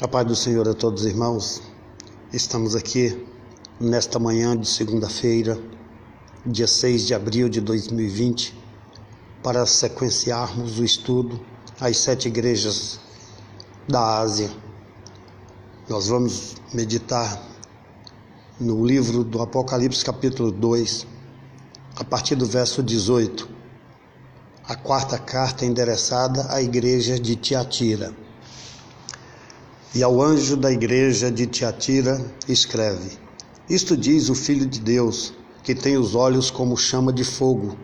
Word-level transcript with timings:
A 0.00 0.08
paz 0.08 0.26
do 0.26 0.34
Senhor 0.34 0.68
a 0.68 0.74
todos 0.74 1.02
os 1.02 1.06
irmãos. 1.06 1.62
Estamos 2.32 2.74
aqui 2.74 3.24
nesta 3.78 4.18
manhã 4.18 4.56
de 4.56 4.68
segunda-feira, 4.68 5.56
dia 6.44 6.66
6 6.66 7.06
de 7.06 7.14
abril 7.14 7.48
de 7.48 7.60
2020, 7.60 8.58
para 9.40 9.64
sequenciarmos 9.64 10.80
o 10.80 10.84
estudo 10.84 11.40
às 11.80 11.96
sete 11.96 12.26
igrejas 12.26 12.98
da 13.88 14.18
Ásia. 14.18 14.50
Nós 15.88 16.08
vamos 16.08 16.56
meditar 16.72 17.40
no 18.58 18.84
livro 18.84 19.22
do 19.22 19.40
Apocalipse, 19.40 20.04
capítulo 20.04 20.50
2, 20.50 21.06
a 21.94 22.02
partir 22.02 22.34
do 22.34 22.46
verso 22.46 22.82
18. 22.82 23.48
A 24.66 24.74
quarta 24.74 25.16
carta 25.18 25.64
endereçada 25.64 26.52
à 26.52 26.60
igreja 26.60 27.16
de 27.16 27.36
Tiatira. 27.36 28.12
E 29.94 30.02
ao 30.02 30.20
anjo 30.20 30.56
da 30.56 30.72
igreja 30.72 31.30
de 31.30 31.46
Tiatira 31.46 32.20
escreve: 32.48 33.12
Isto 33.70 33.96
diz 33.96 34.28
o 34.28 34.34
Filho 34.34 34.66
de 34.66 34.80
Deus, 34.80 35.32
que 35.62 35.72
tem 35.72 35.96
os 35.96 36.16
olhos 36.16 36.50
como 36.50 36.76
chama 36.76 37.12
de 37.12 37.22
fogo 37.22 37.76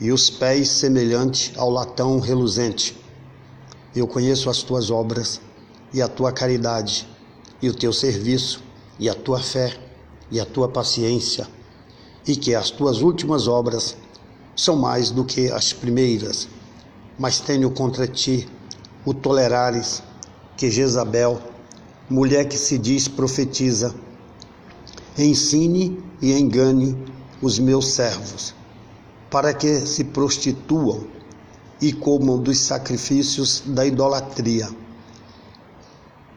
e 0.00 0.12
os 0.12 0.30
pés 0.30 0.68
semelhante 0.68 1.52
ao 1.56 1.68
latão 1.68 2.20
reluzente. 2.20 2.96
Eu 3.92 4.06
conheço 4.06 4.48
as 4.48 4.62
tuas 4.62 4.88
obras 4.88 5.40
e 5.92 6.00
a 6.00 6.06
tua 6.06 6.30
caridade, 6.30 7.08
e 7.60 7.68
o 7.68 7.74
teu 7.74 7.92
serviço, 7.92 8.62
e 8.96 9.08
a 9.08 9.14
tua 9.14 9.40
fé, 9.40 9.76
e 10.30 10.38
a 10.38 10.44
tua 10.44 10.68
paciência, 10.68 11.48
e 12.24 12.36
que 12.36 12.54
as 12.54 12.70
tuas 12.70 13.02
últimas 13.02 13.48
obras 13.48 13.96
são 14.54 14.76
mais 14.76 15.10
do 15.10 15.24
que 15.24 15.50
as 15.50 15.72
primeiras. 15.72 16.48
Mas 17.18 17.40
tenho 17.40 17.68
contra 17.72 18.06
ti 18.06 18.48
o 19.04 19.12
tolerares 19.12 20.04
que 20.58 20.68
Jezabel, 20.68 21.40
mulher 22.10 22.46
que 22.48 22.56
se 22.56 22.78
diz 22.78 23.06
profetiza, 23.06 23.94
ensine 25.16 26.02
e 26.22 26.32
engane 26.32 26.96
os 27.42 27.58
meus 27.58 27.88
servos, 27.88 28.54
para 29.30 29.52
que 29.52 29.80
se 29.80 30.04
prostituam 30.04 31.04
e 31.80 31.92
comam 31.92 32.38
dos 32.38 32.58
sacrifícios 32.58 33.62
da 33.66 33.84
idolatria. 33.84 34.68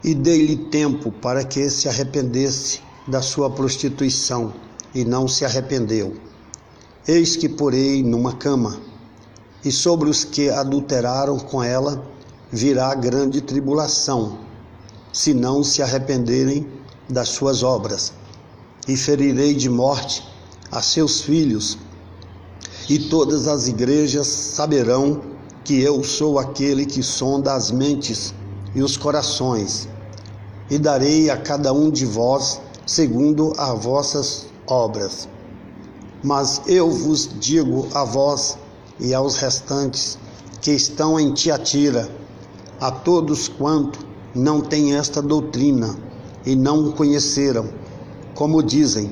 E 0.04 0.14
dei-lhe 0.14 0.58
tempo 0.58 1.12
para 1.12 1.44
que 1.44 1.70
se 1.70 1.88
arrependesse 1.88 2.82
da 3.08 3.22
sua 3.22 3.50
prostituição, 3.50 4.54
e 4.94 5.06
não 5.06 5.26
se 5.26 5.46
arrependeu. 5.46 6.18
Eis 7.08 7.38
que 7.38 7.48
porei 7.48 8.04
numa 8.04 8.34
cama, 8.34 8.78
e 9.64 9.72
sobre 9.72 10.10
os 10.10 10.26
que 10.26 10.50
adulteraram 10.50 11.40
com 11.40 11.64
ela 11.64 12.04
virá 12.52 12.94
grande 12.94 13.40
tribulação, 13.42 14.51
se 15.12 15.34
não 15.34 15.64
se 15.64 15.82
arrependerem 15.82 16.68
das 17.10 17.30
suas 17.30 17.64
obras. 17.64 18.14
E 18.88 18.96
ferirei 18.96 19.54
de 19.54 19.70
morte 19.70 20.28
a 20.72 20.82
seus 20.82 21.22
filhos, 21.22 21.78
e 22.90 22.98
todas 22.98 23.48
as 23.48 23.68
igrejas 23.68 24.28
saberão 24.28 25.22
que 25.64 25.82
eu 25.82 26.04
sou 26.04 26.40
aquele 26.40 26.86
que 26.86 27.04
sonda 27.04 27.54
as 27.54 27.70
mentes 27.70 28.34
e 28.74 28.82
os 28.82 28.98
corações, 28.98 29.88
e 30.70 30.80
darei 30.80 31.30
a 31.30 31.38
cada 31.38 31.72
um 31.74 31.92
de 31.92 32.06
vós 32.06 32.60
segundo 32.86 33.54
as 33.58 33.84
vossas 33.84 34.48
obras. 34.66 35.28
Mas 36.24 36.62
eu 36.68 36.90
vos 36.90 37.30
digo 37.40 37.88
a 37.94 38.04
vós 38.04 38.58
e 39.00 39.14
aos 39.14 39.38
restantes 39.38 40.18
que 40.62 40.72
estão 40.72 41.20
em 41.20 41.34
Tiatira, 41.34 42.10
a 42.80 42.92
todos 42.92 43.48
quanto 43.48 44.11
não 44.34 44.62
têm 44.62 44.96
esta 44.96 45.22
doutrina 45.22 45.96
e 46.46 46.56
não 46.56 46.92
conheceram, 46.92 47.70
como 48.34 48.64
dizem, 48.64 49.12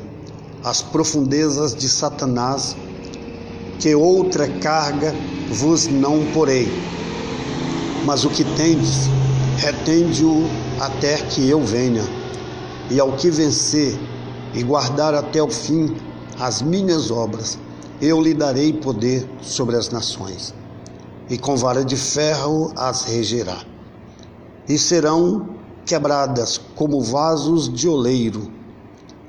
as 0.64 0.82
profundezas 0.82 1.76
de 1.76 1.88
Satanás, 1.88 2.76
que 3.80 3.94
outra 3.96 4.48
carga 4.60 5.14
vos 5.50 5.88
não 5.88 6.26
porei. 6.34 6.68
Mas 8.06 8.24
o 8.26 8.30
que 8.30 8.44
tendes, 8.56 9.10
retende-o 9.58 10.50
até 10.80 11.18
que 11.18 11.48
eu 11.50 11.62
venha. 11.62 12.04
E 12.90 13.00
ao 13.00 13.12
que 13.14 13.30
vencer 13.30 13.98
e 14.54 14.64
guardar 14.64 15.14
até 15.14 15.42
o 15.42 15.50
fim 15.50 15.96
as 16.40 16.62
minhas 16.62 17.12
obras, 17.12 17.60
eu 18.02 18.22
lhe 18.22 18.34
darei 18.34 18.74
poder 18.74 19.30
sobre 19.42 19.76
as 19.76 19.90
nações 19.90 20.54
e 21.30 21.38
com 21.38 21.56
vara 21.56 21.86
de 21.86 21.96
ferro 21.96 22.72
as 22.76 23.04
regerá. 23.04 23.58
E 24.70 24.78
serão 24.78 25.50
quebradas 25.86 26.62
como 26.76 27.02
vasos 27.02 27.68
de 27.74 27.90
oleiro, 27.90 28.52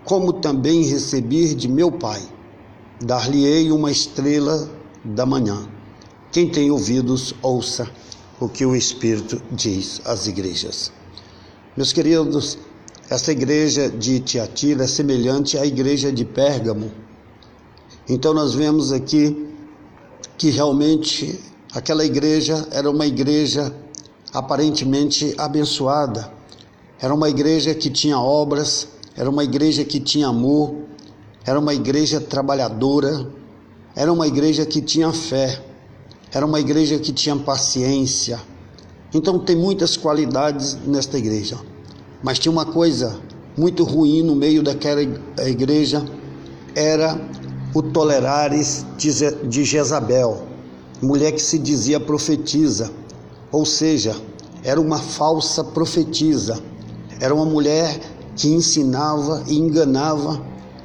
como 0.04 0.34
também 0.34 0.84
recebi 0.84 1.54
de 1.54 1.66
meu 1.66 1.90
Pai. 1.90 2.22
Dar-lhe-ei 3.00 3.72
uma 3.72 3.90
estrela 3.90 4.70
da 5.02 5.24
manhã. 5.24 5.66
Quem 6.30 6.48
tem 6.48 6.70
ouvidos, 6.70 7.34
ouça 7.42 7.90
o 8.38 8.48
que 8.48 8.64
o 8.66 8.76
Espírito 8.76 9.40
diz 9.50 10.02
às 10.04 10.26
igrejas. 10.26 10.92
Meus 11.74 11.92
queridos, 11.94 12.58
esta 13.08 13.32
igreja 13.32 13.88
de 13.88 14.20
Tiatira 14.20 14.84
é 14.84 14.86
semelhante 14.86 15.56
à 15.56 15.64
igreja 15.64 16.12
de 16.12 16.24
Pérgamo. 16.24 16.92
Então 18.06 18.34
nós 18.34 18.54
vemos 18.54 18.92
aqui 18.92 19.48
que 20.36 20.50
realmente 20.50 21.40
Aquela 21.72 22.04
igreja 22.04 22.66
era 22.72 22.90
uma 22.90 23.06
igreja 23.06 23.72
aparentemente 24.32 25.34
abençoada, 25.38 26.32
era 27.00 27.14
uma 27.14 27.28
igreja 27.28 27.74
que 27.74 27.90
tinha 27.90 28.18
obras, 28.18 28.88
era 29.16 29.28
uma 29.28 29.42
igreja 29.42 29.84
que 29.84 29.98
tinha 29.98 30.28
amor, 30.28 30.74
era 31.44 31.58
uma 31.58 31.74
igreja 31.74 32.20
trabalhadora, 32.20 33.26
era 33.96 34.12
uma 34.12 34.26
igreja 34.26 34.66
que 34.66 34.80
tinha 34.80 35.12
fé, 35.12 35.62
era 36.32 36.44
uma 36.44 36.60
igreja 36.60 36.98
que 36.98 37.12
tinha 37.12 37.36
paciência. 37.36 38.40
Então 39.12 39.38
tem 39.38 39.56
muitas 39.56 39.96
qualidades 39.96 40.78
nesta 40.86 41.18
igreja. 41.18 41.58
Mas 42.22 42.38
tinha 42.38 42.52
uma 42.52 42.66
coisa 42.66 43.18
muito 43.56 43.82
ruim 43.82 44.22
no 44.22 44.36
meio 44.36 44.62
daquela 44.62 45.02
igreja, 45.02 46.04
era 46.74 47.20
o 47.74 47.82
tolerares 47.82 48.86
de 48.96 49.64
Jezabel 49.64 50.50
mulher 51.02 51.32
que 51.32 51.42
se 51.42 51.58
dizia 51.58 51.98
profetisa, 51.98 52.90
ou 53.52 53.64
seja, 53.64 54.16
era 54.62 54.80
uma 54.80 54.98
falsa 54.98 55.64
profetisa, 55.64 56.60
era 57.20 57.34
uma 57.34 57.44
mulher 57.44 57.98
que 58.36 58.48
ensinava 58.48 59.44
e 59.46 59.58
enganava 59.58 60.42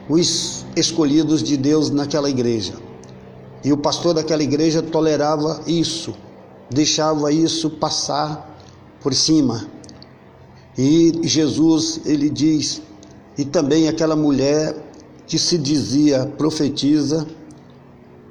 os 0.09 0.65
escolhidos 0.75 1.41
de 1.41 1.57
Deus 1.57 1.89
naquela 1.89 2.29
igreja. 2.29 2.73
E 3.63 3.73
o 3.73 3.77
pastor 3.77 4.13
daquela 4.13 4.43
igreja 4.43 4.81
tolerava 4.81 5.61
isso, 5.65 6.13
deixava 6.69 7.31
isso 7.31 7.69
passar 7.69 8.59
por 9.01 9.13
cima. 9.13 9.65
E 10.77 11.21
Jesus, 11.23 12.01
ele 12.05 12.29
diz, 12.29 12.81
e 13.37 13.45
também 13.45 13.87
aquela 13.87 14.15
mulher 14.15 14.75
que 15.25 15.39
se 15.39 15.57
dizia 15.57 16.25
profetisa, 16.37 17.25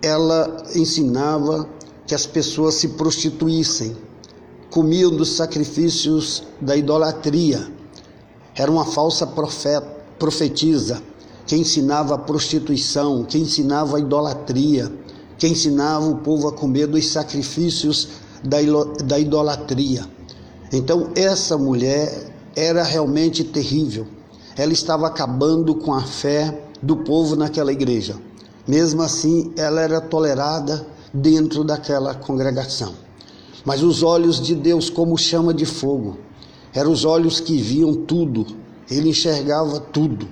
ela 0.02 0.64
ensinava 0.74 1.68
que 2.06 2.14
as 2.14 2.26
pessoas 2.26 2.74
se 2.74 2.88
prostituíssem, 2.88 3.96
comiam 4.74 5.08
dos 5.08 5.36
sacrifícios 5.36 6.42
da 6.60 6.76
idolatria. 6.76 7.64
Era 8.56 8.68
uma 8.68 8.84
falsa 8.84 9.24
profeta, 9.24 9.86
profetisa 10.18 11.00
que 11.46 11.54
ensinava 11.54 12.16
a 12.16 12.18
prostituição, 12.18 13.22
que 13.22 13.38
ensinava 13.38 13.96
a 13.96 14.00
idolatria, 14.00 14.92
que 15.38 15.46
ensinava 15.46 16.06
o 16.06 16.16
povo 16.16 16.48
a 16.48 16.52
comer 16.52 16.88
dos 16.88 17.06
sacrifícios 17.06 18.08
da, 18.42 18.56
da 19.04 19.16
idolatria. 19.16 20.04
Então, 20.72 21.10
essa 21.14 21.56
mulher 21.56 22.32
era 22.56 22.82
realmente 22.82 23.44
terrível. 23.44 24.08
Ela 24.56 24.72
estava 24.72 25.06
acabando 25.06 25.76
com 25.76 25.94
a 25.94 26.02
fé 26.02 26.64
do 26.82 26.96
povo 26.96 27.36
naquela 27.36 27.70
igreja. 27.70 28.16
Mesmo 28.66 29.02
assim, 29.02 29.52
ela 29.56 29.80
era 29.80 30.00
tolerada 30.00 30.84
dentro 31.12 31.62
daquela 31.62 32.12
congregação. 32.12 33.03
Mas 33.64 33.82
os 33.82 34.02
olhos 34.02 34.40
de 34.40 34.54
Deus, 34.54 34.90
como 34.90 35.16
chama 35.16 35.54
de 35.54 35.64
fogo, 35.64 36.18
eram 36.74 36.92
os 36.92 37.04
olhos 37.04 37.40
que 37.40 37.56
viam 37.56 37.94
tudo, 37.94 38.46
ele 38.90 39.08
enxergava 39.10 39.80
tudo. 39.80 40.28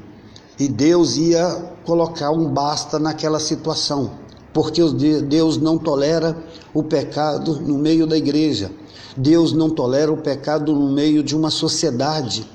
E 0.58 0.68
Deus 0.68 1.16
ia 1.16 1.72
colocar 1.84 2.30
um 2.30 2.46
basta 2.48 2.98
naquela 2.98 3.40
situação, 3.40 4.10
porque 4.52 4.82
Deus 5.22 5.56
não 5.56 5.78
tolera 5.78 6.36
o 6.74 6.82
pecado 6.82 7.60
no 7.60 7.78
meio 7.78 8.06
da 8.06 8.16
igreja. 8.16 8.70
Deus 9.16 9.52
não 9.52 9.70
tolera 9.70 10.12
o 10.12 10.16
pecado 10.16 10.74
no 10.74 10.90
meio 10.90 11.22
de 11.22 11.36
uma 11.36 11.50
sociedade. 11.50 12.46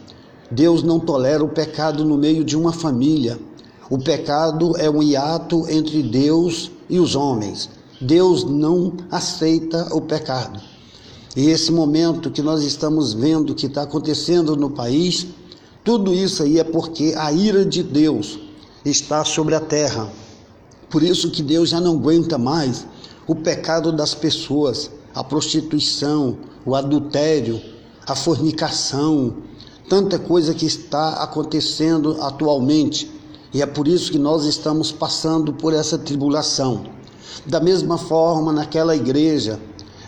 Deus 0.50 0.84
não 0.84 1.00
tolera 1.00 1.44
o 1.44 1.50
pecado 1.50 2.06
no 2.06 2.18
meio 2.18 2.44
de 2.44 2.56
uma 2.56 2.72
família. 2.72 3.40
O 3.90 3.98
pecado 3.98 4.76
é 4.78 4.90
um 4.90 5.02
hiato 5.02 5.66
entre 5.70 6.04
Deus 6.04 6.72
e 6.90 7.00
os 7.00 7.16
homens. 7.16 7.70
Deus 8.00 8.44
não 8.44 8.94
aceita 9.10 9.94
o 9.94 10.02
pecado. 10.02 10.62
E 11.36 11.50
esse 11.50 11.72
momento 11.72 12.30
que 12.30 12.42
nós 12.42 12.64
estamos 12.64 13.14
vendo 13.14 13.56
que 13.56 13.66
está 13.66 13.84
acontecendo 13.84 14.56
no 14.56 14.70
país, 14.70 15.28
tudo 15.84 16.14
isso 16.14 16.44
aí 16.44 16.60
é 16.60 16.64
porque 16.64 17.16
a 17.18 17.32
ira 17.32 17.66
de 17.66 17.82
Deus 17.82 18.40
está 18.86 19.24
sobre 19.24 19.56
a 19.56 19.60
terra. 19.60 20.12
Por 20.90 21.02
isso 21.02 21.32
que 21.32 21.42
Deus 21.42 21.70
já 21.70 21.82
não 21.82 21.96
aguenta 21.96 22.38
mais 22.38 22.86
o 23.28 23.36
pecado 23.36 23.92
das 23.92 24.14
pessoas, 24.14 24.92
a 25.14 25.24
prostituição, 25.24 26.38
o 26.66 26.76
adultério, 26.76 27.60
a 28.06 28.16
fornicação, 28.16 29.38
tanta 29.90 30.20
coisa 30.20 30.54
que 30.54 30.66
está 30.66 31.24
acontecendo 31.24 32.18
atualmente. 32.22 33.12
E 33.54 33.62
é 33.62 33.66
por 33.66 33.88
isso 33.88 34.12
que 34.12 34.20
nós 34.20 34.46
estamos 34.46 34.92
passando 34.92 35.52
por 35.54 35.74
essa 35.74 35.98
tribulação. 35.98 36.97
Da 37.46 37.60
mesma 37.60 37.98
forma, 37.98 38.52
naquela 38.52 38.96
igreja, 38.96 39.60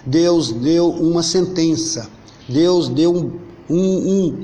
Deus 0.06 0.52
deu 0.52 0.90
uma 0.90 1.22
sentença, 1.22 2.10
Deus 2.48 2.90
deu 2.90 3.14
um, 3.16 3.40
um, 3.70 4.44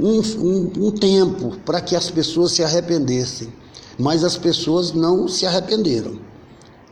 um, 0.00 0.20
um, 0.20 0.86
um 0.86 0.90
tempo 0.90 1.56
para 1.64 1.80
que 1.80 1.94
as 1.94 2.10
pessoas 2.10 2.52
se 2.52 2.62
arrependessem, 2.62 3.52
mas 3.98 4.24
as 4.24 4.36
pessoas 4.36 4.92
não 4.92 5.28
se 5.28 5.46
arrependeram. 5.46 6.18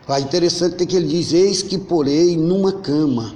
É 0.08 0.20
interessante 0.20 0.84
que 0.84 0.96
ele 0.96 1.08
diz: 1.08 1.32
Eis 1.32 1.62
que 1.62 1.78
porei 1.78 2.36
numa 2.36 2.72
cama, 2.72 3.34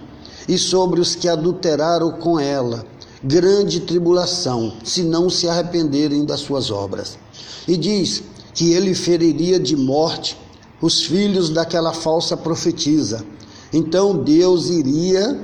e 0.48 0.58
sobre 0.58 1.00
os 1.00 1.14
que 1.14 1.28
adulteraram 1.28 2.12
com 2.12 2.38
ela, 2.38 2.84
grande 3.22 3.80
tribulação, 3.80 4.74
se 4.84 5.02
não 5.02 5.28
se 5.30 5.48
arrependerem 5.48 6.24
das 6.24 6.40
suas 6.40 6.70
obras. 6.70 7.18
E 7.66 7.76
diz 7.76 8.22
que 8.54 8.72
ele 8.72 8.94
feriria 8.94 9.58
de 9.58 9.76
morte 9.76 10.36
os 10.80 11.04
filhos 11.04 11.50
daquela 11.50 11.92
falsa 11.92 12.36
profetisa. 12.36 13.24
Então 13.72 14.22
Deus 14.22 14.68
iria, 14.68 15.40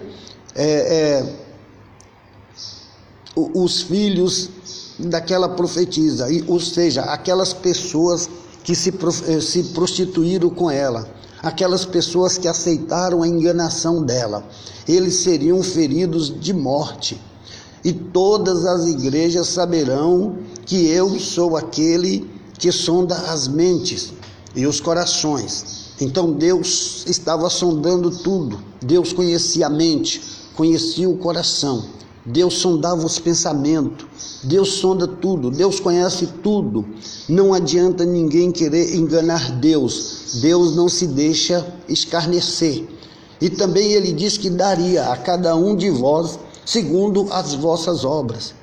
é, 0.54 0.64
é, 0.64 1.36
os 3.34 3.82
filhos 3.82 4.50
daquela 4.98 5.48
profetisa, 5.48 6.28
ou 6.46 6.60
seja, 6.60 7.02
aquelas 7.02 7.52
pessoas 7.52 8.28
que 8.62 8.74
se, 8.74 8.92
eh, 9.26 9.40
se 9.40 9.64
prostituíram 9.64 10.50
com 10.50 10.70
ela, 10.70 11.08
aquelas 11.42 11.84
pessoas 11.84 12.38
que 12.38 12.46
aceitaram 12.46 13.22
a 13.22 13.26
enganação 13.26 14.02
dela, 14.04 14.44
eles 14.86 15.16
seriam 15.16 15.62
feridos 15.62 16.32
de 16.40 16.52
morte. 16.52 17.20
E 17.84 17.92
todas 17.92 18.64
as 18.64 18.86
igrejas 18.86 19.48
saberão 19.48 20.36
que 20.64 20.86
eu 20.86 21.18
sou 21.18 21.56
aquele 21.56 22.30
que 22.56 22.70
sonda 22.70 23.16
as 23.16 23.48
mentes 23.48 24.12
e 24.54 24.66
os 24.66 24.80
corações. 24.80 25.82
Então 26.00 26.32
Deus 26.32 27.04
estava 27.06 27.48
sondando 27.48 28.10
tudo. 28.10 28.58
Deus 28.80 29.12
conhecia 29.12 29.66
a 29.66 29.70
mente, 29.70 30.20
conhecia 30.56 31.08
o 31.08 31.16
coração. 31.16 31.84
Deus 32.24 32.58
sondava 32.58 33.04
os 33.04 33.18
pensamentos. 33.18 34.06
Deus 34.44 34.74
sonda 34.74 35.06
tudo. 35.06 35.50
Deus 35.50 35.80
conhece 35.80 36.26
tudo. 36.42 36.84
Não 37.28 37.52
adianta 37.52 38.04
ninguém 38.04 38.52
querer 38.52 38.94
enganar 38.94 39.52
Deus. 39.58 40.38
Deus 40.40 40.76
não 40.76 40.88
se 40.88 41.06
deixa 41.06 41.66
escarnecer. 41.88 42.86
E 43.40 43.50
também 43.50 43.92
ele 43.92 44.12
diz 44.12 44.38
que 44.38 44.48
daria 44.50 45.06
a 45.10 45.16
cada 45.16 45.56
um 45.56 45.74
de 45.74 45.90
vós 45.90 46.38
segundo 46.64 47.26
as 47.32 47.54
vossas 47.54 48.04
obras. 48.04 48.54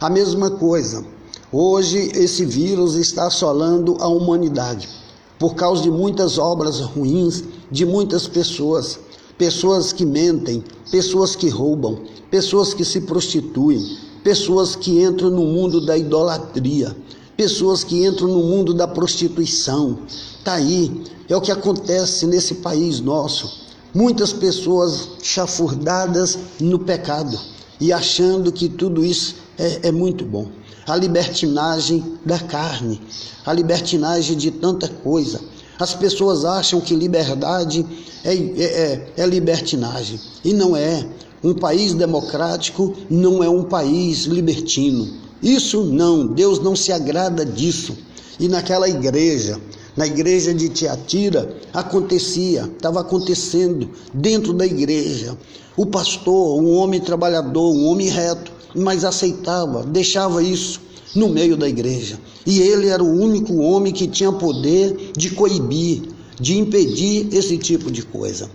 A 0.00 0.08
mesma 0.08 0.52
coisa. 0.52 1.04
Hoje 1.50 2.10
esse 2.14 2.44
vírus 2.44 2.94
está 2.94 3.26
assolando 3.26 3.96
a 4.00 4.06
humanidade 4.06 4.88
por 5.38 5.54
causa 5.54 5.82
de 5.82 5.90
muitas 5.90 6.38
obras 6.38 6.80
ruins 6.80 7.44
de 7.70 7.84
muitas 7.86 8.26
pessoas, 8.26 8.98
pessoas 9.36 9.92
que 9.92 10.04
mentem, 10.04 10.64
pessoas 10.90 11.36
que 11.36 11.48
roubam, 11.48 12.00
pessoas 12.30 12.74
que 12.74 12.84
se 12.84 13.02
prostituem, 13.02 13.98
pessoas 14.24 14.74
que 14.74 15.02
entram 15.02 15.30
no 15.30 15.44
mundo 15.44 15.84
da 15.84 15.96
idolatria, 15.96 16.96
pessoas 17.36 17.84
que 17.84 18.04
entram 18.04 18.28
no 18.28 18.42
mundo 18.42 18.74
da 18.74 18.88
prostituição. 18.88 20.00
Tá 20.42 20.54
aí, 20.54 21.04
é 21.28 21.36
o 21.36 21.40
que 21.40 21.52
acontece 21.52 22.26
nesse 22.26 22.56
país 22.56 23.00
nosso. 23.00 23.68
Muitas 23.94 24.32
pessoas 24.32 25.08
chafurdadas 25.22 26.38
no 26.60 26.78
pecado 26.78 27.38
e 27.80 27.92
achando 27.92 28.50
que 28.50 28.68
tudo 28.68 29.04
isso 29.04 29.36
é, 29.56 29.88
é 29.88 29.92
muito 29.92 30.24
bom. 30.24 30.48
A 30.88 30.96
libertinagem 30.96 32.02
da 32.24 32.38
carne, 32.38 32.98
a 33.44 33.52
libertinagem 33.52 34.36
de 34.36 34.50
tanta 34.50 34.88
coisa. 34.88 35.38
As 35.78 35.94
pessoas 35.94 36.46
acham 36.46 36.80
que 36.80 36.94
liberdade 36.94 37.84
é, 38.24 38.34
é, 38.34 38.64
é, 38.64 39.12
é 39.18 39.26
libertinagem 39.26 40.18
e 40.42 40.54
não 40.54 40.74
é. 40.74 41.06
Um 41.44 41.54
país 41.54 41.94
democrático 41.94 42.96
não 43.08 43.44
é 43.44 43.48
um 43.48 43.64
país 43.64 44.24
libertino. 44.24 45.06
Isso 45.42 45.84
não, 45.84 46.26
Deus 46.26 46.58
não 46.58 46.74
se 46.74 46.90
agrada 46.90 47.44
disso. 47.44 47.94
E 48.40 48.48
naquela 48.48 48.88
igreja, 48.88 49.60
na 49.96 50.06
igreja 50.06 50.54
de 50.54 50.68
Tiatira, 50.68 51.54
acontecia, 51.72 52.62
estava 52.62 53.00
acontecendo 53.00 53.90
dentro 54.12 54.52
da 54.52 54.64
igreja. 54.64 55.36
O 55.76 55.86
pastor, 55.86 56.60
um 56.60 56.74
homem 56.76 57.00
trabalhador, 57.00 57.72
um 57.72 57.86
homem 57.86 58.08
reto, 58.08 58.57
mas 58.74 59.04
aceitava, 59.04 59.82
deixava 59.84 60.42
isso 60.42 60.80
no 61.14 61.28
meio 61.28 61.56
da 61.56 61.68
igreja. 61.68 62.18
E 62.46 62.60
ele 62.60 62.88
era 62.88 63.02
o 63.02 63.20
único 63.20 63.56
homem 63.58 63.92
que 63.92 64.06
tinha 64.06 64.32
poder 64.32 65.12
de 65.16 65.30
coibir, 65.30 66.02
de 66.40 66.56
impedir 66.56 67.28
esse 67.32 67.58
tipo 67.58 67.90
de 67.90 68.02
coisa. 68.02 68.50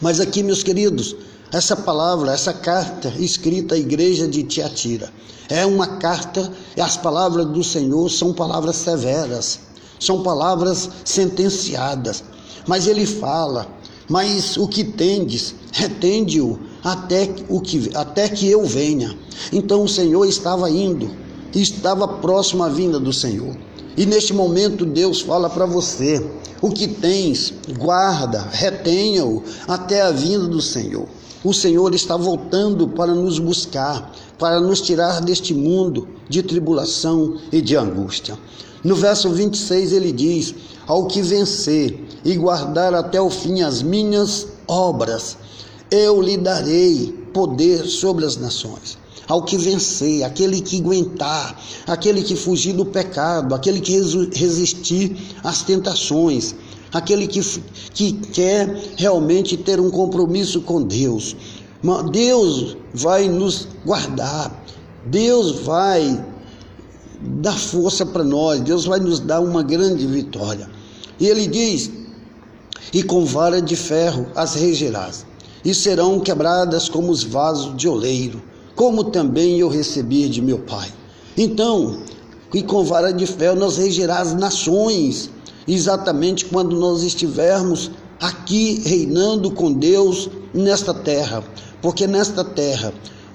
Mas 0.00 0.20
aqui, 0.20 0.42
meus 0.42 0.62
queridos, 0.62 1.16
essa 1.52 1.76
palavra, 1.76 2.32
essa 2.32 2.52
carta 2.52 3.12
escrita 3.18 3.74
à 3.74 3.78
igreja 3.78 4.26
de 4.26 4.42
Tiatira, 4.42 5.12
é 5.48 5.64
uma 5.64 5.86
carta, 5.98 6.52
as 6.78 6.96
palavras 6.96 7.46
do 7.46 7.62
Senhor 7.62 8.10
são 8.10 8.32
palavras 8.32 8.76
severas 8.76 9.60
são 10.04 10.22
palavras 10.22 10.90
sentenciadas. 11.04 12.22
Mas 12.66 12.86
ele 12.86 13.06
fala: 13.06 13.66
Mas 14.08 14.56
o 14.56 14.68
que 14.68 14.84
tendes, 14.84 15.54
retende-o 15.72 16.58
até, 16.84 17.34
o 17.48 17.60
que, 17.60 17.90
até 17.94 18.28
que 18.28 18.48
eu 18.48 18.64
venha. 18.66 19.16
Então 19.50 19.82
o 19.82 19.88
Senhor 19.88 20.26
estava 20.26 20.70
indo, 20.70 21.10
estava 21.54 22.06
próximo 22.06 22.62
à 22.62 22.68
vinda 22.68 23.00
do 23.00 23.12
Senhor. 23.12 23.56
E 23.96 24.04
neste 24.04 24.34
momento 24.34 24.84
Deus 24.84 25.22
fala 25.22 25.48
para 25.48 25.64
você: 25.64 26.24
o 26.60 26.70
que 26.70 26.86
tens, 26.86 27.54
guarda, 27.78 28.48
retenha-o 28.52 29.42
até 29.66 30.02
a 30.02 30.10
vinda 30.10 30.46
do 30.46 30.60
Senhor. 30.60 31.06
O 31.42 31.52
Senhor 31.52 31.94
está 31.94 32.16
voltando 32.16 32.88
para 32.88 33.14
nos 33.14 33.38
buscar, 33.38 34.12
para 34.38 34.60
nos 34.60 34.80
tirar 34.80 35.20
deste 35.20 35.54
mundo 35.54 36.08
de 36.28 36.42
tribulação 36.42 37.36
e 37.52 37.60
de 37.60 37.76
angústia. 37.76 38.38
No 38.82 38.96
verso 38.96 39.30
26 39.30 39.92
ele 39.92 40.10
diz: 40.10 40.54
Ao 40.86 41.06
que 41.06 41.22
vencer 41.22 42.02
e 42.24 42.34
guardar 42.34 42.94
até 42.94 43.20
o 43.20 43.30
fim 43.30 43.62
as 43.62 43.82
minhas 43.82 44.46
obras, 44.66 45.36
eu 45.94 46.20
lhe 46.20 46.36
darei 46.36 47.14
poder 47.32 47.86
sobre 47.86 48.24
as 48.24 48.36
nações. 48.36 48.98
Ao 49.28 49.42
que 49.42 49.56
vencer, 49.56 50.22
aquele 50.22 50.60
que 50.60 50.80
aguentar, 50.80 51.58
aquele 51.86 52.22
que 52.22 52.36
fugir 52.36 52.74
do 52.74 52.84
pecado, 52.84 53.54
aquele 53.54 53.80
que 53.80 53.92
resistir 54.34 55.16
às 55.42 55.62
tentações, 55.62 56.54
aquele 56.92 57.26
que, 57.26 57.40
que 57.94 58.12
quer 58.12 58.94
realmente 58.96 59.56
ter 59.56 59.80
um 59.80 59.90
compromisso 59.90 60.60
com 60.60 60.82
Deus. 60.82 61.34
Deus 62.10 62.76
vai 62.92 63.28
nos 63.28 63.68
guardar, 63.84 64.64
Deus 65.06 65.60
vai 65.60 66.24
dar 67.20 67.58
força 67.58 68.04
para 68.04 68.24
nós, 68.24 68.60
Deus 68.60 68.84
vai 68.84 69.00
nos 69.00 69.20
dar 69.20 69.40
uma 69.40 69.62
grande 69.62 70.06
vitória. 70.06 70.68
E 71.18 71.26
ele 71.26 71.46
diz: 71.46 71.90
E 72.92 73.02
com 73.02 73.24
vara 73.24 73.62
de 73.62 73.76
ferro 73.76 74.26
as 74.34 74.54
regerás, 74.54 75.24
e 75.64 75.74
serão 75.74 76.20
quebradas 76.20 76.88
como 76.88 77.10
os 77.10 77.22
vasos 77.22 77.76
de 77.76 77.88
oleiro, 77.88 78.42
como 78.74 79.04
também 79.04 79.58
eu 79.58 79.68
recebi 79.68 80.28
de 80.28 80.42
meu 80.42 80.58
Pai. 80.58 80.92
Então, 81.36 81.98
e 82.52 82.62
com 82.62 82.84
vara 82.84 83.12
de 83.12 83.26
ferro 83.26 83.56
nós 83.56 83.76
regerás 83.76 84.28
as 84.28 84.34
nações, 84.34 85.30
exatamente 85.66 86.44
quando 86.44 86.76
nós 86.76 87.02
estivermos 87.02 87.90
aqui 88.20 88.82
reinando 88.84 89.50
com 89.50 89.72
Deus 89.72 90.28
nesta 90.52 90.94
terra, 90.94 91.42
porque 91.80 92.06
nesta 92.06 92.44
terra 92.44 92.92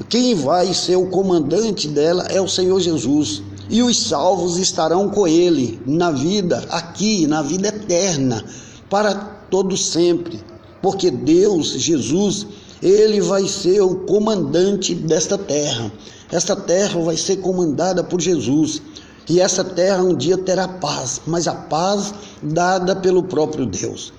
quem 0.07 0.33
vai 0.33 0.73
ser 0.73 0.95
o 0.95 1.07
comandante 1.07 1.87
dela 1.87 2.25
é 2.29 2.39
o 2.39 2.47
Senhor 2.47 2.79
Jesus 2.79 3.43
e 3.69 3.83
os 3.83 4.07
salvos 4.07 4.57
estarão 4.57 5.09
com 5.09 5.27
ele 5.27 5.79
na 5.85 6.09
vida 6.09 6.65
aqui, 6.69 7.27
na 7.27 7.41
vida 7.41 7.67
eterna, 7.67 8.43
para 8.89 9.13
todo 9.13 9.77
sempre. 9.77 10.39
Porque 10.81 11.11
Deus, 11.11 11.71
Jesus, 11.71 12.47
ele 12.81 13.21
vai 13.21 13.47
ser 13.47 13.81
o 13.81 13.95
comandante 13.95 14.95
desta 14.95 15.37
terra. 15.37 15.91
Esta 16.31 16.55
terra 16.55 16.99
vai 17.01 17.17
ser 17.17 17.37
comandada 17.37 18.03
por 18.03 18.21
Jesus. 18.21 18.81
E 19.27 19.39
essa 19.39 19.63
terra 19.63 20.01
um 20.01 20.15
dia 20.15 20.37
terá 20.37 20.67
paz, 20.67 21.21
mas 21.27 21.47
a 21.47 21.53
paz 21.53 22.13
dada 22.41 22.95
pelo 22.95 23.23
próprio 23.23 23.65
Deus. 23.65 24.11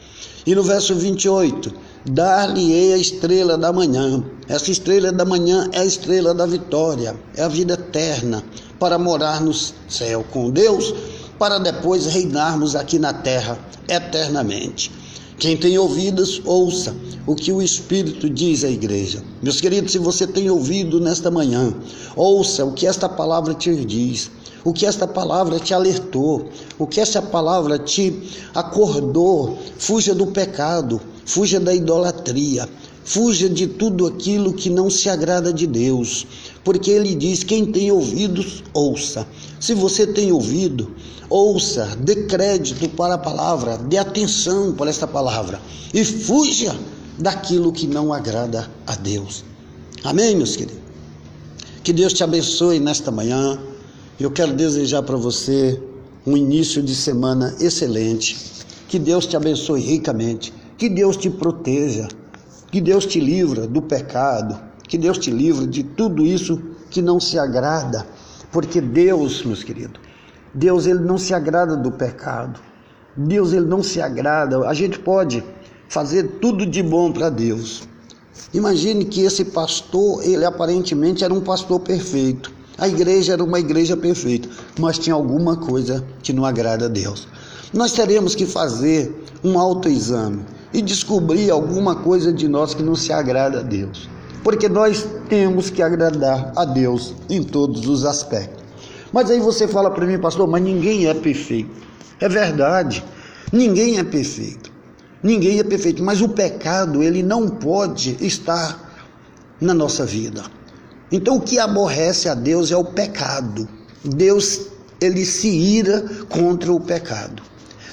E 0.46 0.54
no 0.54 0.62
verso 0.62 0.94
28, 0.94 1.72
dar-lhe-ei 2.04 2.94
a 2.94 2.98
estrela 2.98 3.58
da 3.58 3.72
manhã. 3.72 4.22
Essa 4.48 4.70
estrela 4.70 5.10
da 5.12 5.24
manhã 5.24 5.68
é 5.72 5.80
a 5.80 5.84
estrela 5.84 6.32
da 6.32 6.46
vitória, 6.46 7.16
é 7.36 7.42
a 7.42 7.48
vida 7.48 7.74
eterna, 7.74 8.42
para 8.78 8.98
morar 8.98 9.40
no 9.40 9.52
céu 9.52 10.24
com 10.30 10.50
Deus, 10.50 10.94
para 11.38 11.58
depois 11.58 12.06
reinarmos 12.06 12.74
aqui 12.74 12.98
na 12.98 13.12
terra 13.12 13.58
eternamente. 13.88 14.90
Quem 15.40 15.56
tem 15.56 15.78
ouvidos, 15.78 16.42
ouça 16.44 16.94
o 17.26 17.34
que 17.34 17.50
o 17.50 17.62
Espírito 17.62 18.28
diz 18.28 18.62
à 18.62 18.68
igreja. 18.68 19.24
Meus 19.42 19.58
queridos, 19.58 19.92
se 19.92 19.98
você 19.98 20.26
tem 20.26 20.50
ouvido 20.50 21.00
nesta 21.00 21.30
manhã, 21.30 21.72
ouça 22.14 22.62
o 22.62 22.74
que 22.74 22.86
esta 22.86 23.08
palavra 23.08 23.54
te 23.54 23.74
diz, 23.74 24.30
o 24.62 24.70
que 24.70 24.84
esta 24.84 25.08
palavra 25.08 25.58
te 25.58 25.72
alertou, 25.72 26.50
o 26.78 26.86
que 26.86 27.00
esta 27.00 27.22
palavra 27.22 27.78
te 27.78 28.14
acordou. 28.54 29.56
Fuja 29.78 30.14
do 30.14 30.26
pecado, 30.26 31.00
fuja 31.24 31.58
da 31.58 31.74
idolatria, 31.74 32.68
fuja 33.02 33.48
de 33.48 33.66
tudo 33.66 34.06
aquilo 34.06 34.52
que 34.52 34.68
não 34.68 34.90
se 34.90 35.08
agrada 35.08 35.54
de 35.54 35.66
Deus, 35.66 36.26
porque 36.64 36.90
ele 36.90 37.14
diz: 37.14 37.42
quem 37.42 37.66
tem 37.66 37.90
ouvidos, 37.90 38.62
ouça. 38.72 39.26
Se 39.58 39.74
você 39.74 40.06
tem 40.06 40.32
ouvido, 40.32 40.94
ouça, 41.28 41.96
dê 42.00 42.26
crédito 42.26 42.88
para 42.90 43.14
a 43.14 43.18
palavra, 43.18 43.76
dê 43.78 43.98
atenção 43.98 44.72
para 44.72 44.90
esta 44.90 45.06
palavra 45.06 45.60
e 45.92 46.04
fuja 46.04 46.76
daquilo 47.18 47.72
que 47.72 47.86
não 47.86 48.12
agrada 48.12 48.70
a 48.86 48.94
Deus. 48.96 49.44
Amém, 50.02 50.34
meus 50.36 50.56
queridos? 50.56 50.80
Que 51.82 51.92
Deus 51.92 52.12
te 52.12 52.22
abençoe 52.22 52.78
nesta 52.78 53.10
manhã. 53.10 53.58
Eu 54.18 54.30
quero 54.30 54.52
desejar 54.52 55.02
para 55.02 55.16
você 55.16 55.80
um 56.26 56.36
início 56.36 56.82
de 56.82 56.94
semana 56.94 57.54
excelente. 57.58 58.36
Que 58.88 58.98
Deus 58.98 59.26
te 59.26 59.36
abençoe 59.36 59.80
ricamente. 59.80 60.52
Que 60.76 60.88
Deus 60.88 61.16
te 61.16 61.30
proteja. 61.30 62.08
Que 62.70 62.80
Deus 62.80 63.06
te 63.06 63.18
livra 63.18 63.66
do 63.66 63.80
pecado. 63.80 64.69
Que 64.90 64.98
Deus 64.98 65.18
te 65.18 65.30
livre 65.30 65.68
de 65.68 65.84
tudo 65.84 66.26
isso 66.26 66.60
que 66.90 67.00
não 67.00 67.20
se 67.20 67.38
agrada. 67.38 68.04
Porque 68.50 68.80
Deus, 68.80 69.44
meus 69.44 69.62
queridos, 69.62 70.00
Deus 70.52 70.84
ele 70.84 70.98
não 70.98 71.16
se 71.16 71.32
agrada 71.32 71.76
do 71.76 71.92
pecado. 71.92 72.58
Deus 73.16 73.52
ele 73.52 73.66
não 73.66 73.84
se 73.84 74.00
agrada. 74.00 74.58
A 74.68 74.74
gente 74.74 74.98
pode 74.98 75.44
fazer 75.88 76.38
tudo 76.40 76.66
de 76.66 76.82
bom 76.82 77.12
para 77.12 77.30
Deus. 77.30 77.88
Imagine 78.52 79.04
que 79.04 79.22
esse 79.22 79.44
pastor, 79.44 80.24
ele 80.24 80.44
aparentemente 80.44 81.22
era 81.22 81.32
um 81.32 81.40
pastor 81.40 81.78
perfeito. 81.78 82.52
A 82.76 82.88
igreja 82.88 83.34
era 83.34 83.44
uma 83.44 83.60
igreja 83.60 83.96
perfeita, 83.96 84.48
mas 84.76 84.98
tinha 84.98 85.14
alguma 85.14 85.56
coisa 85.56 86.04
que 86.20 86.32
não 86.32 86.44
agrada 86.44 86.86
a 86.86 86.88
Deus. 86.88 87.28
Nós 87.72 87.92
teremos 87.92 88.34
que 88.34 88.44
fazer 88.44 89.24
um 89.44 89.56
autoexame 89.56 90.44
e 90.72 90.82
descobrir 90.82 91.48
alguma 91.48 91.94
coisa 91.94 92.32
de 92.32 92.48
nós 92.48 92.74
que 92.74 92.82
não 92.82 92.96
se 92.96 93.12
agrada 93.12 93.60
a 93.60 93.62
Deus. 93.62 94.08
Porque 94.42 94.68
nós 94.68 95.06
temos 95.28 95.70
que 95.70 95.82
agradar 95.82 96.52
a 96.56 96.64
Deus 96.64 97.14
em 97.28 97.42
todos 97.42 97.86
os 97.86 98.04
aspectos. 98.04 98.64
Mas 99.12 99.30
aí 99.30 99.40
você 99.40 99.66
fala 99.66 99.90
para 99.90 100.06
mim, 100.06 100.18
pastor, 100.18 100.46
mas 100.48 100.62
ninguém 100.62 101.06
é 101.06 101.14
perfeito. 101.14 101.70
É 102.20 102.28
verdade, 102.28 103.04
ninguém 103.52 103.98
é 103.98 104.04
perfeito. 104.04 104.70
Ninguém 105.22 105.58
é 105.58 105.64
perfeito, 105.64 106.02
mas 106.02 106.22
o 106.22 106.28
pecado, 106.28 107.02
ele 107.02 107.22
não 107.22 107.48
pode 107.48 108.16
estar 108.20 108.90
na 109.60 109.74
nossa 109.74 110.06
vida. 110.06 110.42
Então 111.12 111.36
o 111.36 111.40
que 111.40 111.58
aborrece 111.58 112.28
a 112.28 112.34
Deus 112.34 112.70
é 112.70 112.76
o 112.76 112.84
pecado. 112.84 113.68
Deus, 114.02 114.68
ele 115.00 115.26
se 115.26 115.48
ira 115.48 116.02
contra 116.30 116.72
o 116.72 116.80
pecado. 116.80 117.42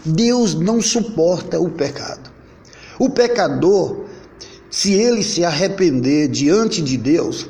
Deus 0.05 0.53
não 0.53 0.81
suporta 0.81 1.59
o 1.59 1.69
pecado. 1.69 2.31
O 2.97 3.09
pecador, 3.09 4.05
se 4.69 4.93
ele 4.93 5.23
se 5.23 5.43
arrepender 5.43 6.27
diante 6.27 6.81
de 6.81 6.97
Deus, 6.97 7.49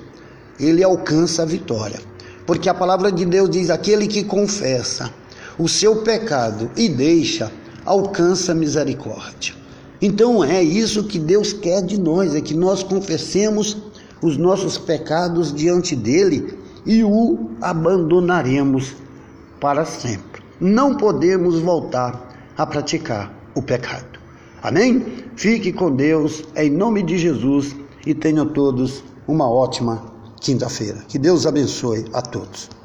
ele 0.60 0.84
alcança 0.84 1.44
a 1.44 1.46
vitória. 1.46 2.00
Porque 2.46 2.70
a 2.70 2.74
palavra 2.74 3.12
de 3.12 3.26
Deus 3.26 3.50
diz: 3.50 3.70
aquele 3.70 4.08
que 4.08 4.24
confessa 4.24 5.12
o 5.58 5.68
seu 5.68 6.04
pecado 6.04 6.72
e 6.76 6.88
deixa, 6.88 7.52
alcança 7.84 8.54
misericórdia. 8.54 9.56
Então 10.02 10.44
é 10.44 10.62
isso 10.62 11.06
que 11.06 11.18
Deus 11.18 11.52
quer 11.52 11.82
de 11.82 12.00
nós, 12.00 12.36
é 12.36 12.42
que 12.42 12.54
nós 12.54 12.84
confessemos 12.84 13.78
os 14.22 14.38
nossos 14.38 14.78
pecados 14.78 15.54
diante 15.54 15.96
dele 15.96 16.58
e 16.86 17.04
o 17.04 17.50
abandonaremos 17.62 18.96
para 19.60 19.86
sempre. 19.86 20.44
Não 20.60 20.96
podemos 20.96 21.60
voltar 21.60 22.34
a 22.56 22.66
praticar 22.66 23.34
o 23.56 23.62
pecado. 23.62 24.17
Amém? 24.62 25.06
Fique 25.36 25.72
com 25.72 25.96
Deus, 25.96 26.44
em 26.56 26.70
nome 26.70 27.04
de 27.04 27.18
Jesus, 27.18 27.76
e 28.06 28.14
tenham 28.14 28.48
todos 28.48 29.04
uma 29.28 29.50
ótima 29.50 30.04
quinta-feira. 30.40 31.04
Que 31.08 31.20
Deus 31.20 31.46
abençoe 31.46 32.06
a 32.14 32.22
todos. 32.22 32.76